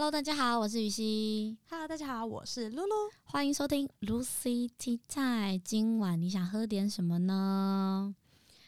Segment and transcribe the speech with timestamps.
[0.00, 1.58] Hello，大家好，我是雨熙。
[1.68, 2.94] Hello，大家好，我是露露。
[3.22, 5.58] 欢迎收听 Lucy Tea Time。
[5.62, 8.14] 今晚你想喝点什么呢？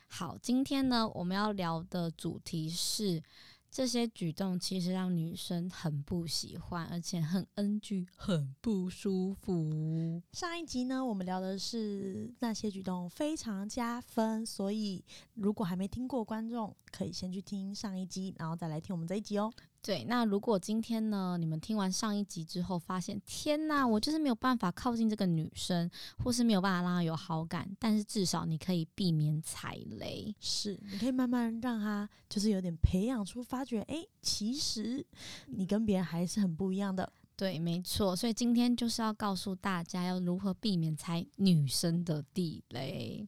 [0.08, 3.22] 好，今天呢，我们要聊的主题是
[3.70, 10.20] 这些举动其实让女生很不喜欢，而且很 NG，很不舒服。
[10.32, 19.50] 上一集呢，我们聊的是那些举动非常加分，所以如果还没听过，观众可以先去听上一集，然后再来听我们这一集哦。
[19.84, 25.90] 对，那如果今天呢，你们听完上一集之后，发现天哪，我就是没有办法靠近这个女生，
[26.22, 30.32] 或是没有办法让她有好感，但是至少你可以避免踩雷。
[30.38, 35.04] 是，你可以慢慢让她就是有点培养出发觉，诶，其实
[35.48, 37.12] 你跟别人还是很不一样的。
[37.34, 43.26] 对，没错，所以今天就是要告诉大家要如何避免踩女生的地雷。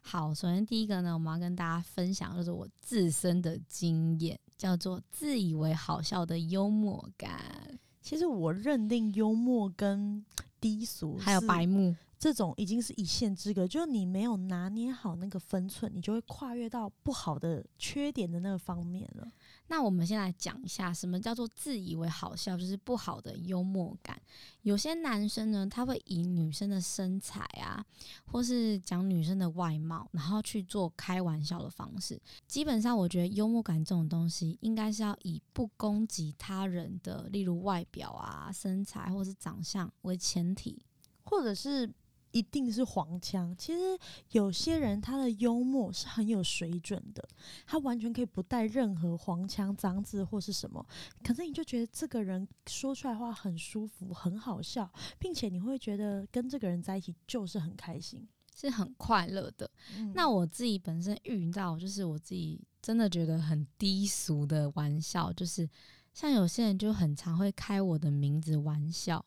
[0.00, 10.22] 好，首先第一个呢，我们要跟大家分享就是我自身的经验，叫做自以为好笑的幽默感，其实我认定幽默跟
[10.60, 11.96] 低俗还有白目。
[12.18, 19.26] 这种已经是一线之隔，就是你没有拿捏好那个分寸，你就会跨越到不好的缺点的那个方面了。
[19.70, 24.20] 那我们先来讲一下什么叫做自以为好笑，就是不好的幽默感。
[24.62, 27.84] 有些男生呢，他会以女生的身材啊，
[28.26, 32.20] 或是讲女生的外貌，然后去做开玩笑的方式。
[32.48, 40.84] 基本上，我觉得幽默感这种东西，应该是要以不攻击他人的，例如外表啊、身材或是长相为前提。
[41.22, 41.88] 或者是
[42.32, 43.54] 一定是黄腔。
[43.56, 43.98] 其实
[44.30, 47.28] 有些人他的幽默是很有水准的，
[47.66, 50.84] 他完全可以不带任何黄腔、脏字或是什么，
[51.22, 58.28] 可是你就觉得这个人说出来话很舒服、很好笑，并且你会觉得跟这个人在一起就是很开心。
[58.52, 59.70] 是很快乐的。
[59.96, 65.66] 嗯那我自己本身遇到，就是我自己真的觉得很低俗的玩笑，就是
[66.12, 69.24] 像有些人就很常会开我的名字玩笑。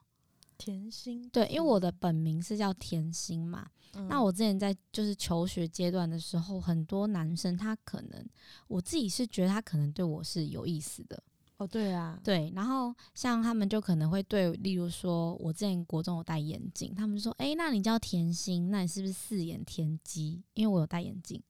[0.63, 3.67] 甜心对，因为我的本名是叫甜心嘛。
[3.95, 8.25] 嗯那我之前在就是求学阶段的时候，很多男生他可能，
[8.67, 11.21] 我自己是觉得他可能对我是有意思的。
[11.57, 20.41] 哦对啊，对，然后像他们就可能会对，例如说我之前国中有戴眼镜，他们就说：“诶，那你叫甜心，那你是不是四眼田鸡？
[20.55, 21.41] 因为我有戴眼镜。”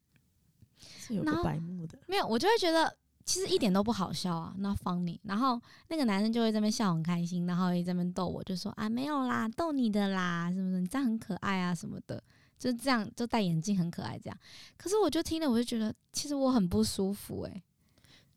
[0.99, 1.97] 是有个白目的。
[2.07, 2.93] 没有，我就会觉得
[3.25, 5.17] 其实一点都不好笑啊，not funny。
[5.23, 12.21] 然后那个男生就会在那边笑很开心，然后也在那边逗我，就说啊没有啦，逗你的啦，什么的，你这样很可爱啊什么的，
[12.59, 14.37] 就这样就戴眼镜很可爱这样。
[14.77, 17.63] 可是我就听了，我就觉得其实我很不舒服诶、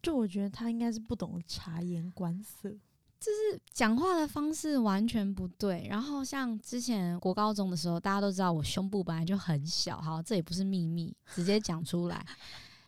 [0.03, 2.73] 就我觉得他应该是不懂察言观色。
[3.19, 5.89] 就是讲话的方式完全不对。
[5.91, 12.25] 然后像之前国高中的时候，大家都知道我胸部本来就很小，好，这也不是秘密，直接讲出来。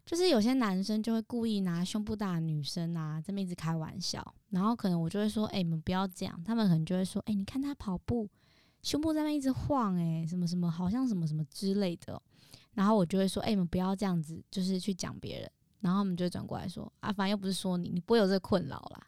[0.09, 6.43] 就是有些男生就会故意拿胸部大的女生啊，这么一直开玩笑，然后可能我就会说，哎、你们不要这样。
[6.47, 8.27] 他们可能就会说，哎、你看他跑步，
[8.83, 12.23] 胸部在那一直晃、哎，什么什么，好像什么什么之类的哦、
[12.73, 15.51] 然后我就会说，哎、你们不要这样子，就是去讲别人。
[15.81, 19.07] 然后他们就会转过来说，啊，反正又不是说你，你不会有这个困扰啦。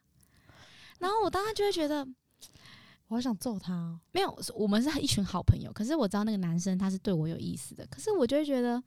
[0.98, 2.06] 然后我当时就会觉得，
[3.08, 4.00] 我好想揍他哦！
[4.12, 5.72] 没有，我们是一群好朋友。
[5.72, 8.80] 可是我知道那个男生他是对我有意思的，可是我就会觉得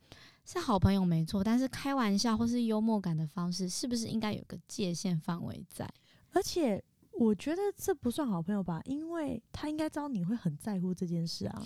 [0.46, 5.90] 是好朋友没错，但是开玩笑或是幽默感的方式，是不是应该有个界限范围在？
[6.32, 11.66] 而且我觉得这不算好朋友吧，因为他应该知道你会很在乎这件事啊。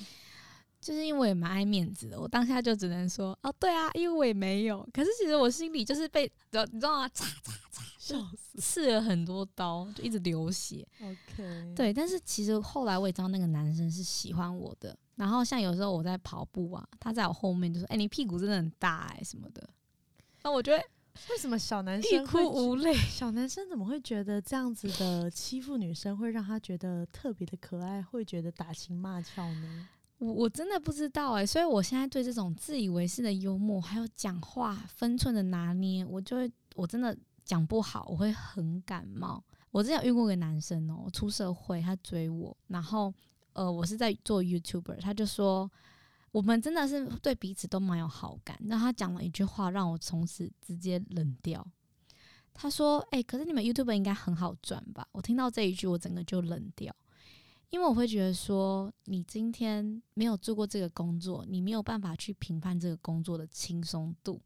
[0.79, 4.87] 就是因为我也蛮爱面子的，我当下就只能说哦，对啊，因为我也没有。
[4.93, 7.07] 可是其实我心里就是被你知道吗？
[7.09, 10.87] 嚓嚓嚓，笑死刺了很多刀，就一直流血。
[11.01, 14.95] ！OK，，对，但是其实后来我也知道那个男生是喜欢我的。
[15.17, 19.69] 然后像有时候我在跑步啊，他在我后面就说：“哎、你屁股真的很大哎、什么的。”
[20.43, 20.81] 那我觉得
[21.29, 22.93] 为什么小男生欲生哭无泪。
[22.93, 29.89] 小男生怎么会觉得这样子的欺负女生会让他觉得特别的可爱，会觉得打情骂俏呢？
[30.19, 39.43] 我我真的不知道哎、所以我现在对这种自以为是的幽默，还有讲话分寸的拿捏，我就会我真的讲不好，我会很感冒。
[39.69, 43.13] 我之前遇过一个男生哦、出社会他追我，然后
[43.57, 45.69] 呃，我是在做 YouTuber，他就说
[46.31, 48.55] 我们真的是对彼此都蛮有好感。
[48.61, 51.65] 那他讲了一句话，让我从此直接冷掉。
[52.53, 56.95] 他说：“哎、可是你们 YouTuber 应该很好赚吧？”我听到这一句，我整个就冷掉。
[57.71, 64.39] 因为我会觉得说，你今天没有做过这个工作，你没有办法去评判这个工作的轻松度。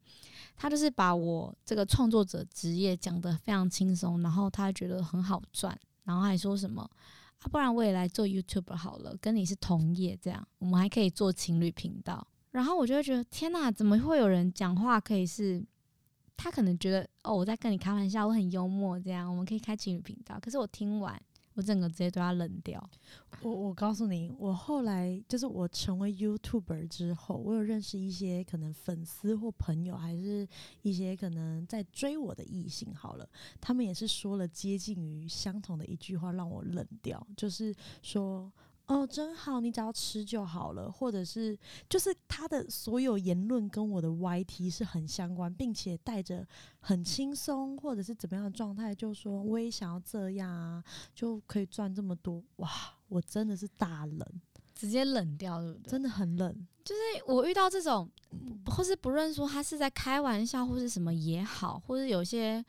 [0.56, 6.90] 他就是把我这个创作者职业讲得非常轻松，然后他觉得很好赚，然后还说什么
[7.50, 12.28] 不然我也来做 YouTube 好了，跟你是同业，这样我们还可以做情侣频道。
[12.52, 15.66] 然后我就会觉得，天哪，怎么会有人讲话可以是？
[16.38, 20.40] 他可能觉得哦，我在跟你开玩笑，我很幽默，这样我们可以开情侣频道。
[20.42, 21.22] 可是我听完，
[21.62, 22.90] 整个直接对他冷掉。
[23.42, 30.48] 我我告诉你，我后来就是我成为 YouTuber 之后，我有认识一些可能粉丝或朋友，还是
[30.81, 32.94] 一些可能在追我的异性。
[32.94, 33.28] 好了，
[33.60, 38.52] 他们也是说了接近于相同的一句话，让我冷掉，就是说。
[38.92, 41.58] 哦，真好，你只要吃就好了，或者是
[41.88, 46.46] 就是他的所有言论跟我的 YT 是很相关，并且带着
[46.82, 50.84] 很轻松或者是怎么样的状态，就说我也想要这样啊，
[51.16, 52.70] 就可以赚这么多，哇，
[53.08, 54.28] 我真的是大冷，
[54.76, 55.90] 直接冷掉，对不对？
[55.90, 56.54] 真的很冷，
[56.84, 58.10] 就是我遇到这种，
[58.66, 62.62] 或是不论说他是在开玩笑或是什么也好，或者有些。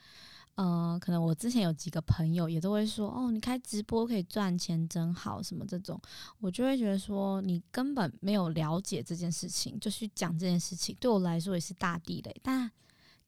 [0.55, 5.99] 嗯，可能我之前有几个朋友也都会说，哦，你开直播可以赚钱，真好，什么这种，
[6.39, 12.35] 我就会觉得说，你根本没有了解这件事情，就去讲这件事情，对我来说也是大地雷。
[12.43, 12.69] 但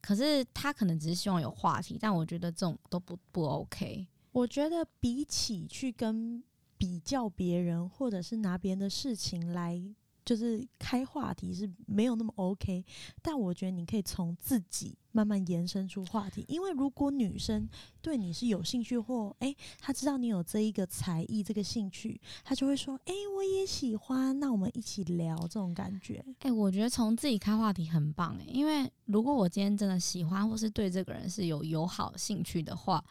[0.00, 4.06] 可是他可能只是希望有话题，但我觉得这种都不不 OK。
[4.30, 6.40] 我觉得比起去跟
[6.78, 9.82] 比较别人，或者是拿别人的事情来。
[10.26, 12.84] 就是开话题是没有那么 OK，
[13.22, 17.68] 但我觉得你可以从自己慢慢延伸出话题，因为如果女生
[18.02, 26.24] 对你是有兴趣或诶，她知道你有这一个才艺这个兴趣，她就会说诶，我也喜欢，那我们一起聊这种感觉。
[26.40, 33.02] 诶，我觉得从自己开话题很棒诶，因为如果我今天真的喜欢或是对这个人是有友好兴趣的话。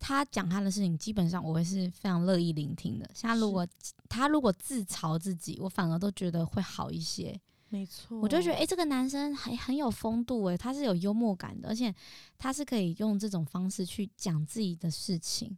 [0.00, 3.08] 他讲他的事情，基本上我会是非常乐意聆听的。
[3.14, 3.64] 像如果
[4.08, 7.38] 他如果自嘲自己，我反而都觉得会好一些。
[7.68, 11.94] 没错，我就觉得，哎，这个男生还很有风度，诶，他是有幽默感的，而且
[12.36, 15.56] 他是可以用这种方式去讲自己的事情。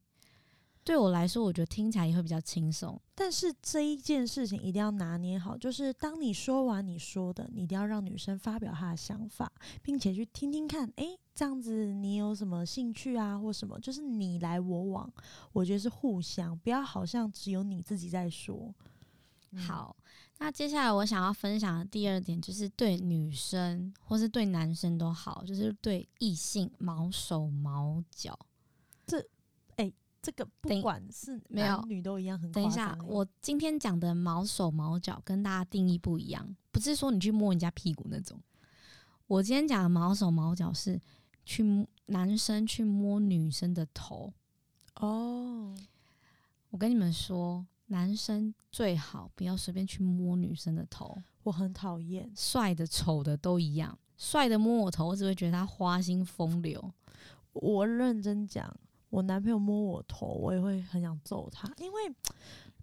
[0.85, 3.01] 对我来说，我觉得听起来也会比较轻松。
[3.15, 9.51] 但是这一件事情一定要拿捏好，就是当你说完你说的，你一定要让女生发表她的想法，
[9.81, 15.13] 并且去听听看，诶，这样子你有什么兴趣啊，或什么，就是你来我往，
[15.53, 18.75] 我觉得是互相，不要好像只有你自己在说。
[19.55, 19.95] 好，
[20.39, 28.37] 那接下来我想要分享的第二点，就是对女生或是对男生都好，就是对异性毛手毛脚。
[29.07, 29.23] 这
[30.23, 38.41] 这个不管是男女都一样，很等一下，我今天讲的毛手毛脚跟大家定义不一样，不是说你去摸人家屁股那种。
[39.27, 41.01] 我今天讲的毛手毛脚是
[41.45, 44.33] 去男生去摸女生的头。
[44.95, 45.75] 哦，
[46.71, 51.21] 我跟你们说，男生最好不要随便去摸女生的头。
[51.43, 53.99] 我很讨厌，帅的丑的都一样。
[54.17, 56.93] 帅的摸我头，我只会觉得他花心风流。
[57.55, 58.73] 我认真讲。
[59.13, 62.01] 我男朋友摸我头，我也会很想揍他，因为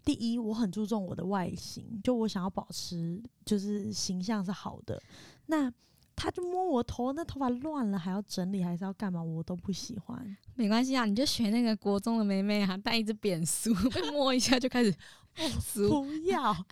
[0.05, 5.01] 第一，我很注重我的外形，就我想要保持就是形象是好的。
[5.47, 5.73] 那
[6.15, 9.23] 他就摸我头，那头发乱了还要整理，还是要干嘛？
[9.23, 10.37] 我都不喜欢。
[10.53, 14.93] 没关系啊，你就学那个国中的妹妹啊，带一支扁梳， 被摸一下就开始
[15.59, 16.03] 梳。
[16.03, 16.65] 不要 啊，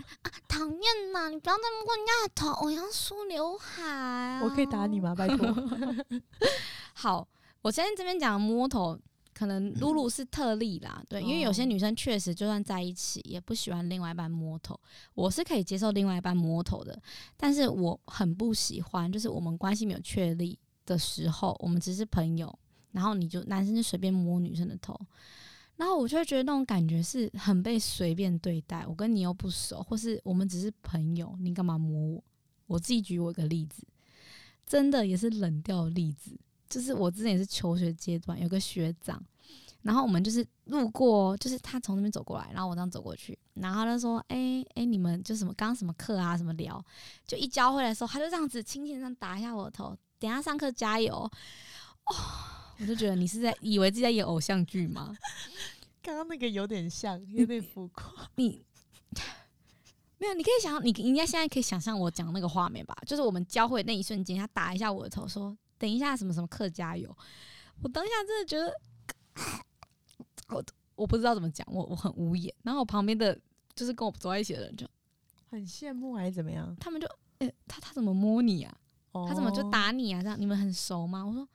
[0.48, 1.30] 讨厌呐！
[1.30, 4.40] 你不要再摸人家的头，我要梳刘海。
[4.44, 5.16] 我可以打你吗？
[5.16, 5.52] 拜托。
[6.94, 7.28] 好，
[7.64, 8.96] 我现在这边讲摸头。
[9.38, 14.80] 可能露露是特例啦，对，因为有些女生确实就算在一起也不喜欢另外一半摸头，
[15.14, 17.00] 我是可以接受另外一半摸头的，
[17.36, 22.52] 但是我很不喜欢，就是我们关系没有确立的时候，我们只是朋友，
[22.94, 25.00] 然后你就男生就随便摸女生的头，
[25.76, 32.24] 然后我就会觉得那种感觉是很被随便对待，我跟你又不熟，或是我们只是朋友，你干嘛摸我？
[32.66, 33.86] 我自己举我一个例子，
[34.66, 36.32] 真的也是冷掉的例子。
[36.70, 39.22] 就是我之前也是求学阶段，有个学长，
[39.82, 46.84] 然后我们就是路过，就是他从那边走过来，然后我这样走过去，然后他说：“哎哎，你们就什么刚刚什么课啊，什么聊？”
[47.26, 51.16] 就一交会的时候，他就这样子轻轻这样打一下我的头，等下上课加油。
[51.16, 52.16] 哦，
[52.80, 55.16] 我就觉得你是在以为自己在演偶像剧吗？
[56.04, 58.30] 刚刚那个有点像，有点浮夸。
[58.36, 58.64] 你
[60.18, 62.98] 没有，你可以想，你应该现在可以想象我讲那个画面吧？
[63.06, 65.58] 就是我们交会那一瞬间，他打一下我的头，说。
[65.78, 67.16] 等一下，什么什么客家油！
[67.82, 68.74] 我当下真的觉得，
[70.50, 70.64] 我
[70.96, 72.52] 我不知道怎么讲，我我很无言。
[72.64, 73.40] 然后我旁边的
[73.76, 74.88] 就是跟我走在一起的人就
[75.50, 76.76] 很羡慕还是怎么样？
[76.80, 77.08] 他们就，
[77.38, 78.76] 诶，他他怎么摸你啊？
[79.28, 80.24] 他怎么就打你啊？
[80.24, 81.24] 这样你们很熟吗？
[81.24, 81.48] 我说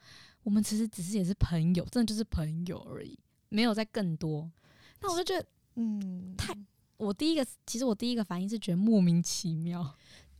[0.44, 4.48] 我们其实只是也是朋友，真的就是朋友而已，没有在更多。
[5.00, 6.56] 那我就觉得，嗯，太……
[6.96, 9.92] 我第一个其实我第一个反应是觉得莫名其妙。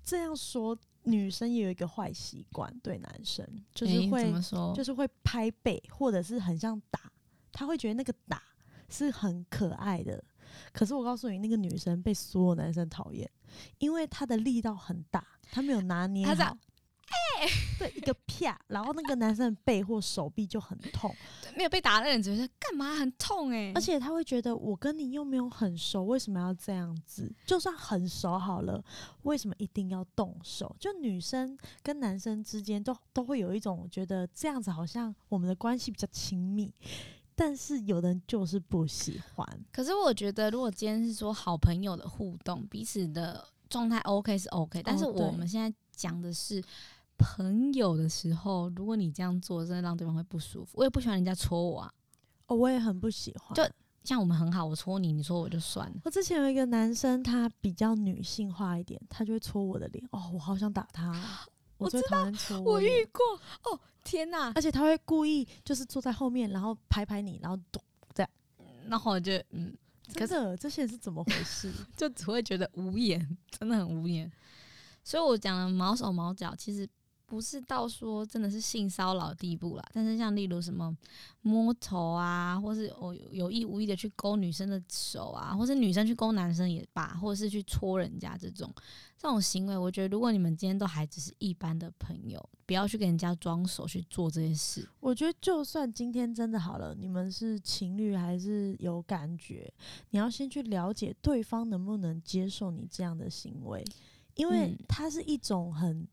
[0.04, 0.78] 这样说。
[1.04, 4.32] 女生也有一个坏习惯，对男生就是会，
[4.75, 7.12] 就是会拍背，或者是很像打，
[7.50, 8.42] 他会觉得那个打
[8.88, 10.23] 是很可爱的。
[10.73, 13.28] 可是我告诉你，那个女生被所有男生讨厌，
[13.78, 16.56] 因为她的力道很大，她没有拿捏好。
[17.42, 21.12] 哎 对，一个啪，然后那个男生的背或手臂就很痛，
[21.56, 27.30] 没有被打的人觉得干嘛很痛哎、而且他会觉得我跟你又没有很熟，为什么要这样子？
[27.44, 28.82] 就算很熟好了，
[29.22, 30.75] 为什么一定要动手？
[30.78, 36.72] 就女生跟男生之间都都会有一种觉得这样子好像我们的关系比较亲密，
[37.34, 39.64] 但是有的人就是不喜欢。
[39.72, 46.62] 可是我觉得，如果今天是说好朋友的互动，彼此的状态 OK 是 OK，但是我们现在讲的是
[47.22, 50.72] 朋友的时候，如果你这样做，真的让对方会不舒服。
[50.74, 51.92] 我也不喜欢人家戳我啊，
[52.46, 53.54] 哦，我也很不喜欢。
[53.54, 53.62] 就
[54.04, 55.96] 像我们很好，我戳你，你戳我就算了。
[56.04, 60.04] 我之前有一个男生，他比较女性化一点，他就会戳我的脸。
[60.10, 61.22] 哦，我好想打他哦，
[61.78, 63.22] 我最讨厌戳我我遇过
[63.70, 64.50] 哦，天哪！
[64.54, 67.82] 而且他会故意就是坐在后面，然后拍拍你，然后咚，
[68.88, 69.72] 然后我就嗯，
[70.12, 71.72] 可真的这些人是怎么回事？
[71.96, 74.30] 就只会觉得无言，真的很无言。
[75.04, 76.88] 所以我讲的毛手毛脚，其实
[77.32, 79.82] 不是到说真的是性骚扰地步啦。
[79.90, 80.94] 但是像例如什么
[81.40, 88.70] 摸头啊，或是我有有意无意的去勾女生的手啊，或是女生去勾男生也罢，或者是去戳人家这种
[89.16, 94.86] 这种行为，我觉得如果你们今天都还只是一般的朋友，不要去跟人家装手去做这些事。
[95.00, 99.72] 我觉得就算今天真的好了，你们是情侣还是有感觉，
[100.10, 103.82] 你要先去了解对方能不能接受你这样的行为，
[104.34, 106.06] 因为嗯它是一种很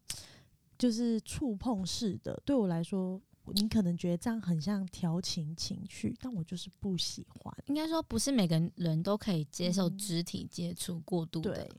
[0.79, 2.41] 就是触碰式的。
[2.43, 3.21] 对我来说，
[3.53, 7.55] 你可能觉得这样很像调情情绪，但我就是不喜欢。
[7.67, 11.53] 应该说，不是每个人都可以接受嗯肢体接触过度的。
[11.53, 11.71] 对，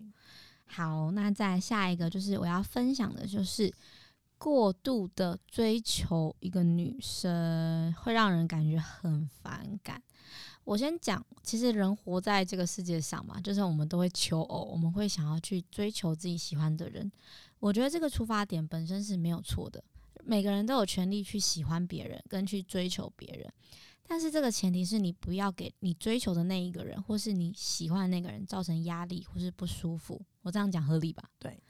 [0.66, 3.72] 好，那再下一个就是我要分享的，就是
[4.40, 10.02] 过度的追求一个女生，会让人感觉很反感。
[10.64, 17.12] 我先讲，其实人活在这个世界上嘛，就是我们都会求偶，我们会想要去追求自己喜欢的人。
[17.58, 19.84] 我觉得这个出发点本身是没有错的，
[20.24, 23.52] 每个人都有权利去喜欢别人，跟去追求别人。
[24.08, 30.20] 但是这个前提是你不要给你追求的那一个人，或是你喜欢的那个人造成压力或是不舒服。
[30.40, 31.28] 我这样讲合理吧？
[31.38, 31.62] 对，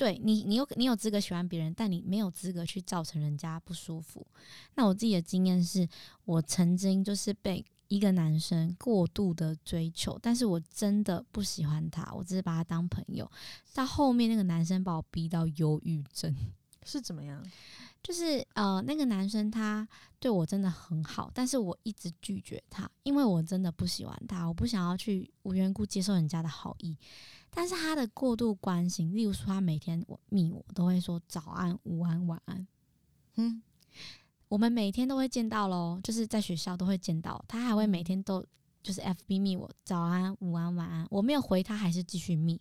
[0.00, 4.26] 对你，你有你有资格喜欢别人，但你没有资格去造成人家不舒服。
[4.74, 5.86] 那我自己的经验是，
[6.24, 13.30] 我曾经就是被一个男生过度的追求，但是我真的不喜欢他，我只是把他当朋友。
[13.74, 16.34] 到后面那个男生把我逼到忧郁症。
[16.82, 17.44] 是怎么样？
[18.02, 19.86] 就是呃，那个男生他
[20.18, 26.96] 对我真的很好，但是我一直拒绝他，因为我真的不喜欢他，我不想要去无缘故接受人家的好意。
[27.50, 32.66] 但是他的过度关心，例如说他每天我密我都会说早安、午安、晚安，
[33.36, 33.62] 嗯，
[34.48, 38.44] 我们每天都会见到喽，就是在学校都会见到，他还会每天都
[38.82, 42.60] 就是 FB 密我早安、午安、晚安，我没有回他还是继续密。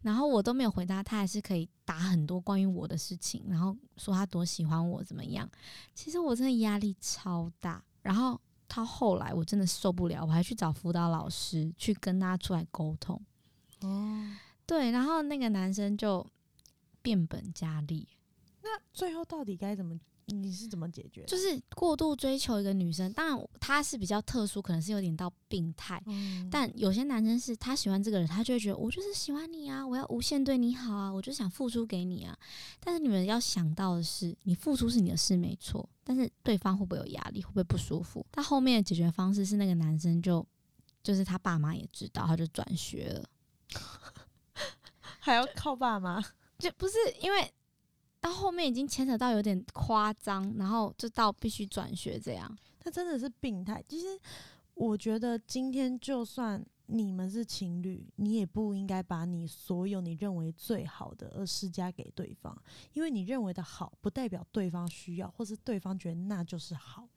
[0.00, 5.48] 然后我都没有回他，他还是可以打很多关于我的事情，然后说他多喜欢我怎么样。
[5.94, 7.80] 其实我真的压力超大。
[8.02, 13.20] 然后他后来我真的受不了，我还去找辅导老师去跟他出来沟通。
[13.82, 14.26] 哦，
[14.66, 16.26] 对，然后那个男生就
[17.00, 18.06] 变本加厉，
[18.62, 19.98] 那最后到底该怎么？
[20.26, 21.24] 你是怎么解决？
[21.24, 23.12] 就是过度追求一个女生。
[23.12, 26.00] 当然他是比较特殊，可能是有点到病态。
[26.06, 32.38] 嗯但有些男生是他喜欢这个人，他就会觉得我就是喜欢你啊，我要无限对你好啊，我就想付出给你啊。
[32.78, 38.24] 但是你们要想到的是，你付出是你的事没错，但是对方会不会有压力，会不会不舒服？
[38.30, 40.46] 他后面的解决方式是那个男生就
[41.02, 43.28] 就是他爸妈也知道，他就转学了，
[45.20, 46.22] 还要靠爸妈？
[46.58, 47.52] 就不是因为
[48.20, 52.58] 到后面已经牵扯到有点夸张，然后就到必须转学这样。
[52.78, 53.82] 他真的是病态。
[53.88, 54.06] 其实
[54.74, 62.56] 我觉得今天就算你们是情侣，你也不应该把你所有你认为最好的而施加给对方，
[62.92, 67.08] 因为你认为的好，不代表对方需要，或是对方觉得那就是好。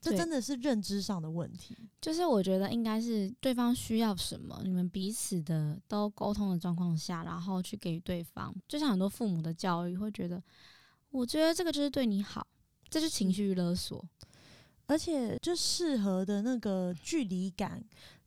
[0.00, 1.76] 这真的是认知上的问题。
[2.00, 8.54] 就是我觉得应该是对方需要什么，你们彼此的都沟通的状况下，然后去给予对方。
[8.68, 10.42] 就像很多父母的教育会觉得，
[11.10, 12.46] 我觉得这个就是对你好，
[12.88, 14.04] 这就是情绪勒索。
[14.86, 17.84] 而且就适合的那个距离感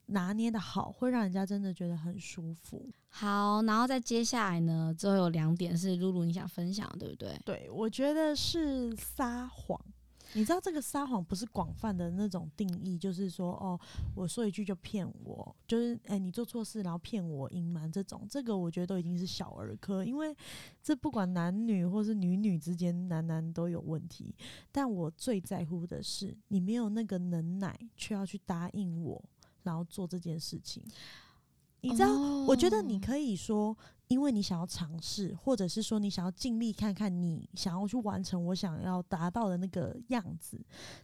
[0.08, 2.88] 拿捏的好，会让人家真的觉得很舒服。
[3.08, 7.42] 好，然后再接下来呢，最后有两点是露露你想分享的，对不对？
[7.46, 9.80] 对，我觉得是撒谎。
[10.34, 13.80] 你知道这个撒谎不是广泛的那种定义，就是说哦，
[14.16, 20.36] 我说一句就骗我，就是哎、你做错事然后骗我隐瞒这种，这个我觉得都已经是小儿科，因为
[20.82, 24.34] 这不管男女或是女女之间，男男都有问题。
[24.72, 29.22] 但我最在乎的是，你没有那个能耐，却要去答应我，
[29.64, 30.84] 然后做这件事情。
[31.82, 32.14] 你知道，
[32.46, 33.76] 我觉得你可以说
[34.12, 40.60] 因为你想要尝试，或者是说你想要尽力看看你想要去完成我想要达到的那个样子。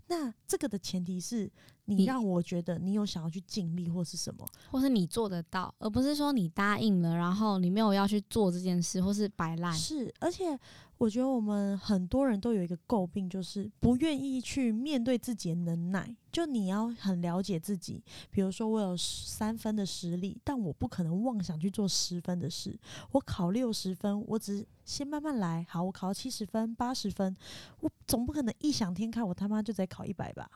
[0.07, 1.49] 那这个的前提是
[1.85, 4.45] 你你让我觉得你有想要去尽力或是什么。
[4.69, 9.73] 或是你做得到，而不是说你答应了，然后你没有要去做这件事，或是摆烂。
[9.73, 10.59] 是，而且
[10.97, 16.15] 我觉得我们很多人都有一个诟病，就是不愿意去面对自己的能耐。
[16.31, 22.77] 就你要很了解自己，比如说我有三分的实力，但我不可能妄想去做十分的事。
[23.11, 25.65] 我考六十分，我只是先慢慢来。
[25.69, 27.35] 好，我考七十分、八十分，
[27.79, 30.49] 我总不可能异想天开，我他妈就得考一百吧？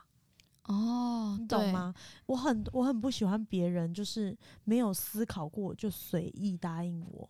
[0.64, 1.92] 哦，你懂吗？
[2.26, 7.28] 我很我很不喜欢别人就是没有思考过就随意答应我，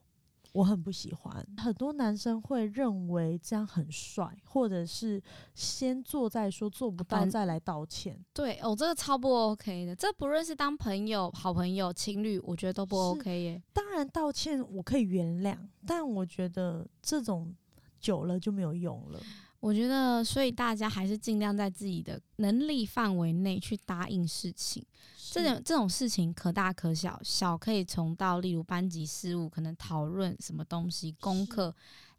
[0.52, 1.46] 我很不喜欢。
[1.56, 5.22] 很多男生会认为这样很帅，或者是
[5.54, 8.22] 先做再说，做不到再来道歉。
[8.32, 9.96] 对，哦，这个超不 OK 的。
[9.96, 13.62] 这不论是当朋友、好朋友、情侣，我觉得都不 OK 耶。
[13.72, 15.56] 当然道歉我可以原谅，
[15.86, 17.54] 但我觉得这种
[17.98, 19.20] 久了就没有用了。
[19.62, 24.84] 我觉得，所以大家还是尽量在自己的能力范围内去答应事情。
[25.30, 31.72] 这种这种事情可大可小，小可以从到例如班级事务，可能讨论什么东西、功课；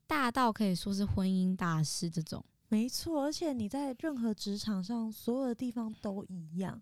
[0.08, 2.42] 大到可以说是婚姻大事这种。
[2.70, 6.82] 没错，而且你在任何职场上，所有的地方都一样。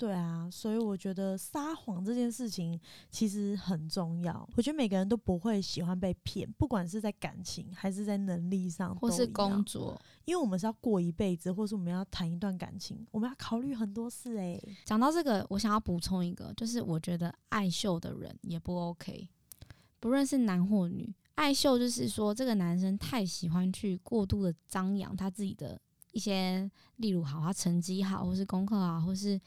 [0.00, 2.80] 对啊，所以我觉得撒谎这件事情
[3.10, 4.48] 其实很重要。
[4.56, 10.00] 我觉得每个人都不会喜欢被骗，不管是在感情还是在能力上，或是工，作。
[10.24, 19.28] 因为我们是要过一辈子，或是我们要谈一段感情，我们要考虑很多事欸诶、讲到这个，我想要补充一个，就是我觉得爱秀的人也不 OK，
[19.98, 25.78] 不论是男或女，爱秀就是说这个男生太喜欢去过度的张扬他自己的
[26.12, 29.38] 一些，例如好，他成绩好，或是功课好，或是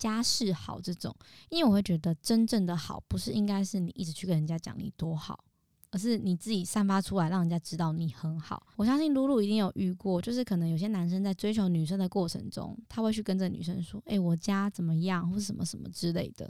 [0.00, 1.14] 家世好这种，
[1.48, 5.44] 因为我会觉得真正的好，不是应该是你一直去跟人家讲你多好。
[5.92, 8.64] 而是你自己散发出来，让人家知道你很好。
[8.76, 16.48] 我相信露露一定有遇过，就是可能有些男生在追求女生的过程中，他会去跟这个女生说：“诶、我家怎么样，或者什么什么之类的，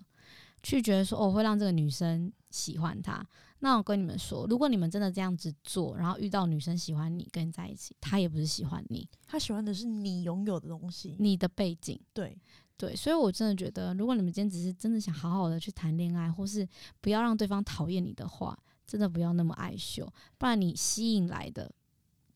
[0.63, 3.27] 去觉得说哦，会让这个女生喜欢他。”
[3.61, 11.17] 那我跟你们说，如果你们真的这样子做，然后遇到女生喜欢你，跟你在一起，她也不是喜欢你，他喜欢的是你拥有的东西。
[11.19, 11.99] 你的背景。
[12.13, 12.37] 对，
[12.81, 16.67] 对，所以我真的觉得，如果你们今天只是真的想好好的去谈恋爱，或是
[17.03, 21.71] 不要让对方讨厌你的话，真的不要那么爱秀，不然你吸引来的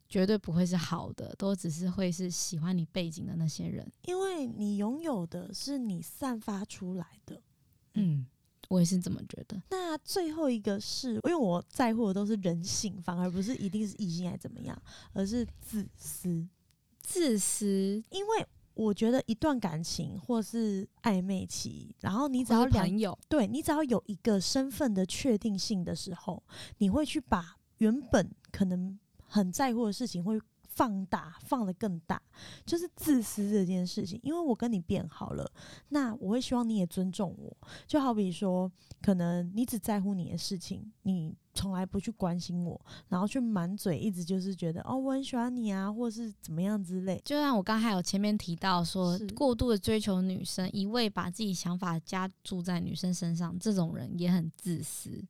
[0.07, 3.91] 绝对不会是好的，都只是会是喜欢你背景的那些人。
[4.03, 7.41] 因为你拥有的是你散发出来的。
[7.95, 8.27] 嗯，
[8.69, 9.63] 我也是这么觉得。
[9.71, 14.79] 那最后一个是，因为我在乎的都是人性，反而不是一定是异性爱怎么样，
[15.15, 16.47] 而是自私。
[17.01, 26.43] 自私，因为我觉得一段感情或是暧昧期，然后你你只要两朋友，对你只要有一个身份的确定性的时候，
[26.79, 30.41] 你会去把原本可能很在乎的事情会
[30.75, 32.21] 放大，放得更大，
[32.67, 34.19] 就是自私这件事情。
[34.23, 35.51] 因为我跟你变好了，
[35.91, 37.57] 那我会希望你也尊重我。
[37.87, 47.21] 就好比说，可能你只在乎你的事情，你从来不去关心我，然后去满嘴一直就是觉得哦我很喜欢你啊，或是怎么样之类。
[47.25, 55.25] 就像我刚才有前面提到说，过度的追求女生，一味把自己想法加注在女生身上，这种人也很自私。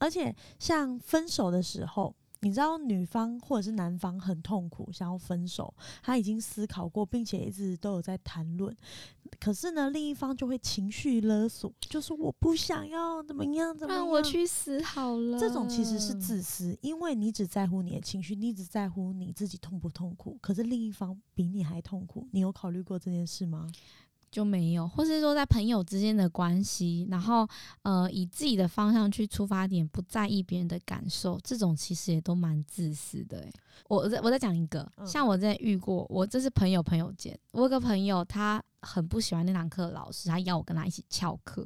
[0.00, 5.72] 而且像分手的时候，你知道女方或者是男方很痛苦，想要分手，
[6.02, 8.74] 他已经思考过，并且一直都有在谈论。
[9.38, 14.02] 可是呢，另一方就会情绪勒索，就是我不想要怎么样怎么样。
[14.02, 15.38] 让我去死好了。
[15.38, 22.26] 这种其实是自私，因为你只在乎你的情绪，你只在乎你自己痛不痛苦，可是另一方比你还痛苦。
[22.32, 23.66] 你有考虑过这件事吗？
[24.30, 27.48] 就没有，或是说在朋友之间的关系，然后
[27.82, 33.52] 呃以自己的方向去出发点，不在意别人的感受，这种其实也都蛮自私的、欸。
[33.88, 41.62] 我我再我再讲一个，嗯像我之前遇过，我这是朋友朋友间，我有个朋友他很不喜欢那堂课的老师，他要我跟他一起翘课，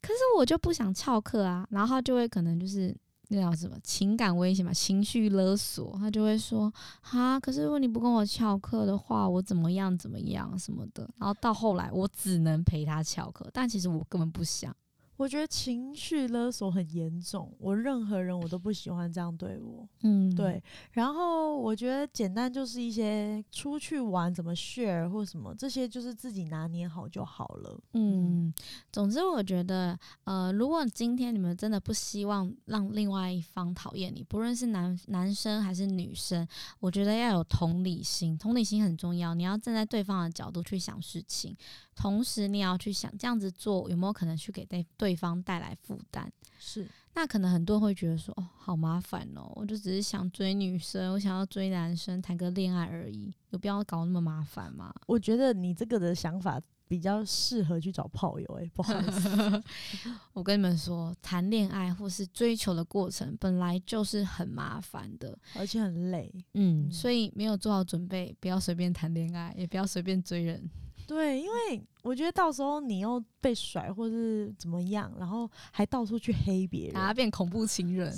[0.00, 2.94] 可是我就不想翘课啊，然后他就会可能就是。
[3.34, 11.08] 那叫什么情感威胁嘛，情绪勒索，他就会说哈，可是如果你不跟我翘课的话，我怎么样怎么样什么的。
[11.18, 14.74] 然后到后来，我只能陪他翘课，但其实我根本不想。
[15.16, 19.88] 我觉得情绪勒索很严重，我任何人我都不喜欢这样对我。
[20.02, 27.80] 嗯，对，然后我觉得简单就是一些出去玩怎么 share 或什么，这些就是自己拿捏好就好了。
[27.92, 28.52] 嗯，
[28.90, 36.46] 总之我觉得，呃，如果今天你们真的不希望让另外一方讨厌你，不论是男男生还是女生，
[36.80, 39.34] 我觉得要有同理心，同理心很重要。
[39.34, 41.56] 你要站在对方的角度去想事情，
[41.94, 46.32] 同时你也要去想这样子做有没有可能去给对对方带来负担。
[46.58, 54.94] 是，那可能很多人会觉得说，哦，好麻烦哦，我就只是想追女生，我想要追男生，谈个恋爱而已，有必要搞那么麻烦吗？
[55.06, 59.62] 我觉得你这个的想法比较适合去找炮友、欸，不好意思，
[60.32, 66.32] 我跟你们说，谈恋爱或是追求的过程本来就是很麻烦的，而且很累。
[66.54, 70.70] 嗯，嗯所以没有做好准备，不要随便谈恋爱，也不要随便追人。
[71.06, 78.12] 对，因为我觉得到时候你又被甩或是怎么样，然后还到处去黑别人，把他变恐怖情人，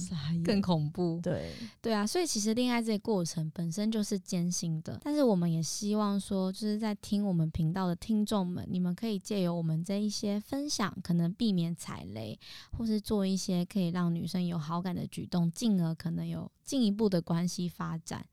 [0.45, 1.21] 更恐怖。
[1.23, 12.39] 对，对啊，所以其实恋爱这个过程本身就是艰辛的，但是我们也希望说，就是在听我们频道的听众们，你们可以借由我们这一些分享，可能避免踩雷，
[12.77, 18.25] 或是做一些可以让女生有好感的举动，进而可能有进一步的关系发展，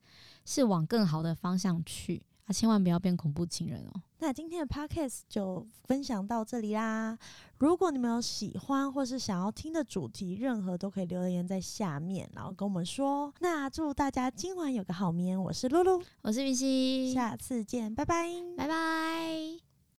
[0.44, 2.52] 是往更好的方向去啊！
[2.52, 4.02] 千万不要变恐怖情人哦。
[4.18, 7.18] 那今天的 podcast 就分享到这里啦。
[7.58, 13.32] 如果你们有喜欢或是想要听的主题，任何都可以留言在下面，然后跟我们说。
[13.40, 18.28] 那祝大家今晚有个好眠，我是露露，我是云溪，下次见，拜拜。
[18.56, 19.63] 拜拜。